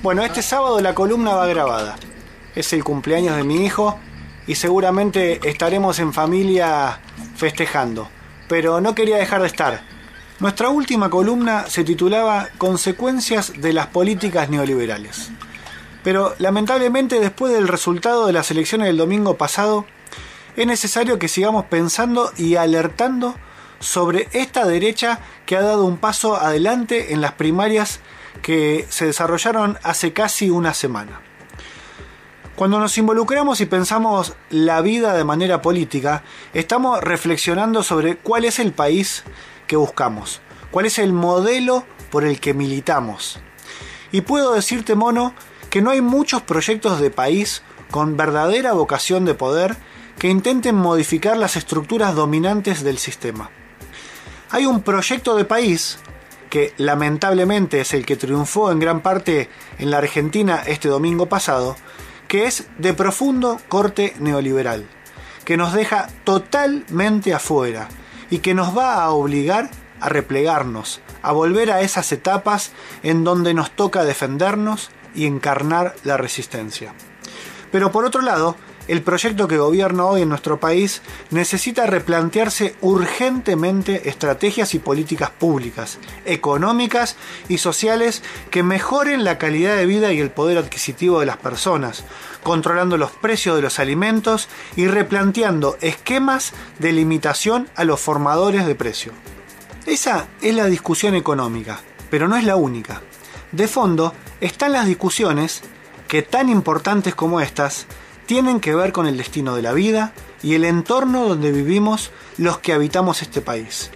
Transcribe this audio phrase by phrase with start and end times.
[0.00, 1.96] Bueno, este sábado la columna va grabada.
[2.54, 3.98] Es el cumpleaños de mi hijo
[4.46, 7.00] y seguramente estaremos en familia
[7.34, 8.08] festejando.
[8.48, 9.82] Pero no quería dejar de estar.
[10.38, 15.30] Nuestra última columna se titulaba Consecuencias de las políticas neoliberales.
[16.04, 19.84] Pero lamentablemente después del resultado de las elecciones del domingo pasado,
[20.54, 23.34] es necesario que sigamos pensando y alertando
[23.80, 27.98] sobre esta derecha que ha dado un paso adelante en las primarias
[28.42, 31.20] que se desarrollaron hace casi una semana.
[32.56, 38.58] Cuando nos involucramos y pensamos la vida de manera política, estamos reflexionando sobre cuál es
[38.58, 39.22] el país
[39.68, 40.40] que buscamos,
[40.72, 43.38] cuál es el modelo por el que militamos.
[44.10, 45.34] Y puedo decirte, mono,
[45.70, 49.76] que no hay muchos proyectos de país con verdadera vocación de poder
[50.18, 53.50] que intenten modificar las estructuras dominantes del sistema.
[54.50, 55.98] Hay un proyecto de país
[56.48, 61.76] que lamentablemente es el que triunfó en gran parte en la Argentina este domingo pasado,
[62.26, 64.86] que es de profundo corte neoliberal,
[65.44, 67.88] que nos deja totalmente afuera
[68.30, 73.54] y que nos va a obligar a replegarnos, a volver a esas etapas en donde
[73.54, 76.94] nos toca defendernos y encarnar la resistencia.
[77.72, 78.56] Pero por otro lado,
[78.88, 85.98] el proyecto que gobierna hoy en nuestro país necesita replantearse urgentemente estrategias y políticas públicas,
[86.24, 87.16] económicas
[87.48, 92.04] y sociales que mejoren la calidad de vida y el poder adquisitivo de las personas,
[92.42, 98.74] controlando los precios de los alimentos y replanteando esquemas de limitación a los formadores de
[98.74, 99.12] precio.
[99.84, 101.80] Esa es la discusión económica,
[102.10, 103.02] pero no es la única.
[103.52, 105.62] De fondo están las discusiones
[106.06, 107.86] que tan importantes como estas
[108.28, 110.12] tienen que ver con el destino de la vida
[110.42, 113.90] y el entorno donde vivimos los que habitamos este país.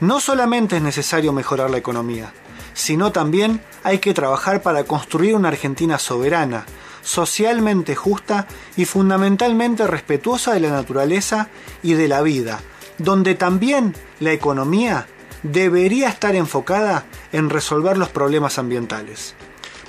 [0.00, 2.34] No solamente es necesario mejorar la economía,
[2.74, 6.66] sino también hay que trabajar para construir una Argentina soberana,
[7.00, 8.46] socialmente justa
[8.76, 11.48] y fundamentalmente respetuosa de la naturaleza
[11.82, 12.60] y de la vida,
[12.98, 15.06] donde también la economía
[15.42, 19.34] debería estar enfocada en resolver los problemas ambientales.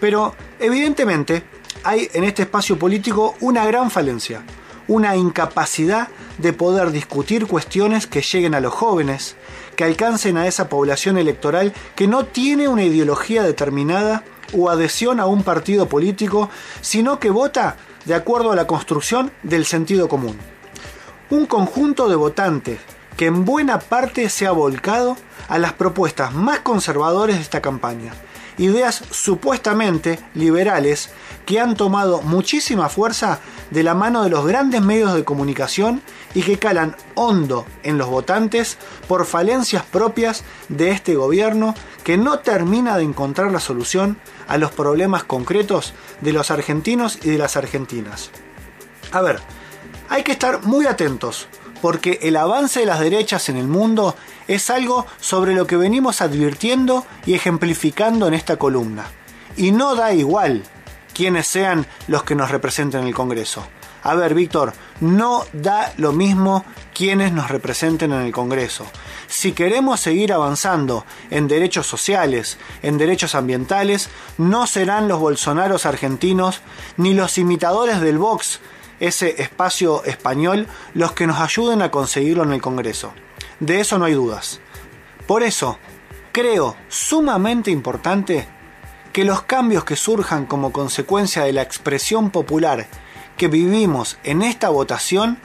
[0.00, 1.44] Pero, evidentemente,
[1.86, 4.42] hay en este espacio político una gran falencia,
[4.88, 6.08] una incapacidad
[6.38, 9.36] de poder discutir cuestiones que lleguen a los jóvenes,
[9.76, 15.26] que alcancen a esa población electoral que no tiene una ideología determinada o adhesión a
[15.26, 20.36] un partido político, sino que vota de acuerdo a la construcción del sentido común.
[21.30, 22.80] Un conjunto de votantes
[23.16, 25.16] que en buena parte se ha volcado
[25.48, 28.12] a las propuestas más conservadoras de esta campaña,
[28.58, 31.10] ideas supuestamente liberales
[31.44, 33.40] que han tomado muchísima fuerza
[33.70, 36.02] de la mano de los grandes medios de comunicación
[36.34, 38.78] y que calan hondo en los votantes
[39.08, 41.74] por falencias propias de este gobierno
[42.04, 44.18] que no termina de encontrar la solución
[44.48, 48.30] a los problemas concretos de los argentinos y de las argentinas.
[49.12, 49.40] A ver,
[50.08, 51.48] hay que estar muy atentos
[51.82, 54.16] porque el avance de las derechas en el mundo
[54.48, 59.06] es algo sobre lo que venimos advirtiendo y ejemplificando en esta columna.
[59.56, 60.62] Y no da igual
[61.14, 63.66] quienes sean los que nos representen en el Congreso.
[64.02, 68.86] A ver, Víctor, no da lo mismo quienes nos representen en el Congreso.
[69.26, 76.60] Si queremos seguir avanzando en derechos sociales, en derechos ambientales, no serán los bolsonaros argentinos
[76.96, 78.60] ni los imitadores del Vox,
[79.00, 83.12] ese espacio español, los que nos ayuden a conseguirlo en el Congreso.
[83.60, 84.60] De eso no hay dudas.
[85.26, 85.78] Por eso,
[86.32, 88.46] creo sumamente importante
[89.12, 92.86] que los cambios que surjan como consecuencia de la expresión popular
[93.36, 95.38] que vivimos en esta votación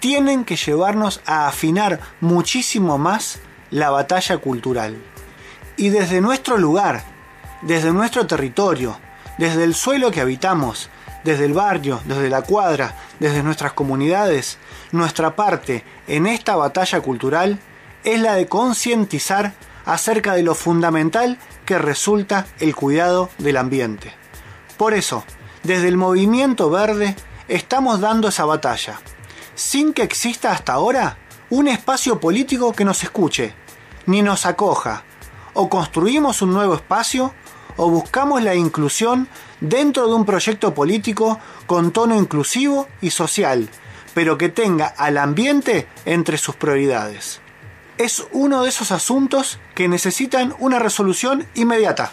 [0.00, 3.38] tienen que llevarnos a afinar muchísimo más
[3.70, 4.96] la batalla cultural.
[5.76, 7.04] Y desde nuestro lugar,
[7.62, 8.98] desde nuestro territorio,
[9.38, 10.90] desde el suelo que habitamos,
[11.24, 14.58] desde el barrio, desde la cuadra, desde nuestras comunidades,
[14.90, 17.58] nuestra parte en esta batalla cultural
[18.04, 19.52] es la de concientizar
[19.84, 24.12] acerca de lo fundamental que resulta el cuidado del ambiente.
[24.76, 25.24] Por eso,
[25.62, 27.14] desde el movimiento verde
[27.48, 29.00] estamos dando esa batalla,
[29.54, 31.18] sin que exista hasta ahora
[31.50, 33.54] un espacio político que nos escuche,
[34.06, 35.04] ni nos acoja.
[35.54, 37.34] O construimos un nuevo espacio,
[37.76, 39.28] o buscamos la inclusión
[39.60, 43.68] dentro de un proyecto político con tono inclusivo y social,
[44.14, 47.40] pero que tenga al ambiente entre sus prioridades.
[47.98, 52.12] Es uno de esos asuntos que necesitan una resolución inmediata.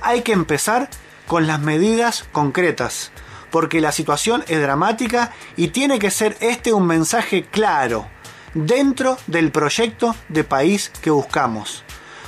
[0.00, 0.88] Hay que empezar
[1.26, 3.10] con las medidas concretas,
[3.50, 8.06] porque la situación es dramática y tiene que ser este un mensaje claro
[8.54, 11.84] dentro del proyecto de país que buscamos.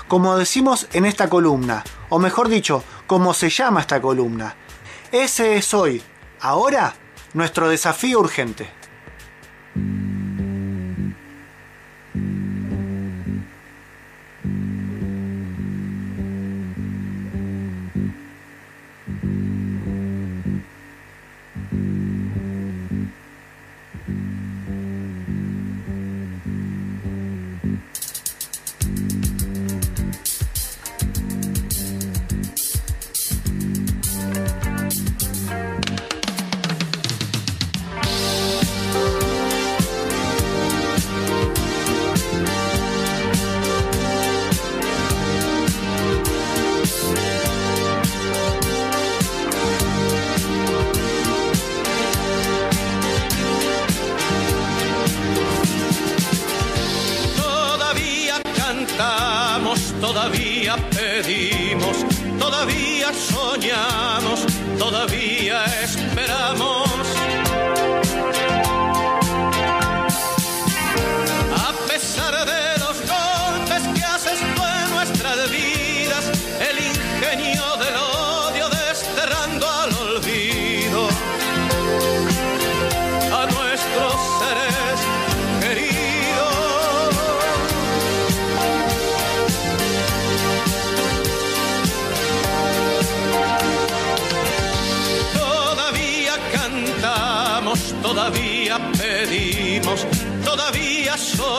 [0.09, 4.55] Como decimos en esta columna, o mejor dicho, como se llama esta columna,
[5.11, 6.03] ese es hoy,
[6.41, 6.95] ahora,
[7.33, 8.80] nuestro desafío urgente.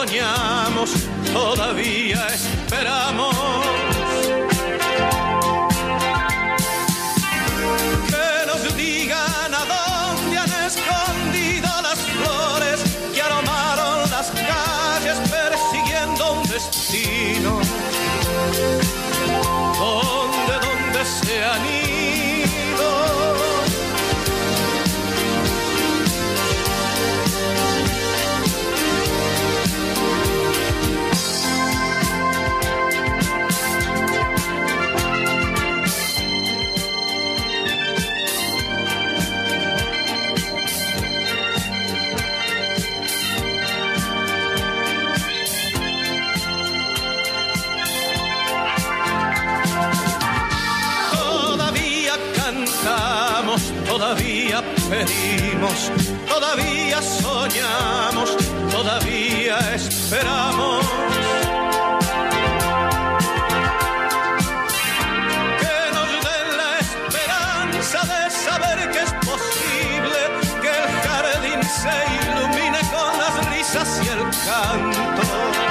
[0.06, 0.90] soñamos,
[1.32, 4.11] todavía esperamos.
[56.28, 58.36] todavía soñamos,
[58.70, 60.86] todavía esperamos.
[65.60, 70.20] Que nos den la esperanza de saber que es posible
[70.62, 75.61] que el jardín se ilumine con las risas y el canto.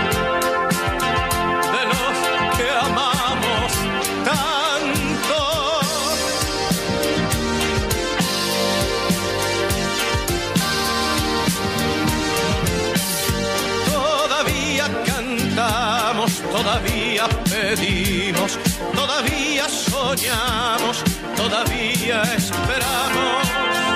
[17.22, 18.58] todavía pedimos,
[18.96, 21.04] todavía soñamos,
[21.36, 23.91] todavía esperamos.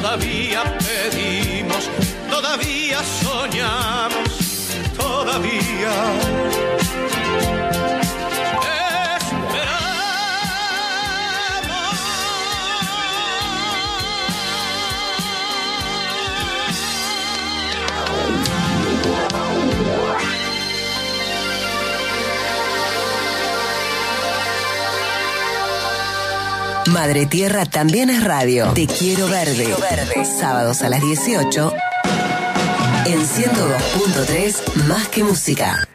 [0.00, 1.90] todavía pedimos,
[2.30, 4.28] todavía soñamos,
[4.96, 5.92] todavía.
[26.90, 28.72] Madre Tierra también es radio.
[28.74, 29.74] Te quiero verde.
[30.24, 31.72] Sábados a las 18
[33.06, 35.89] en 102.3 Más que música.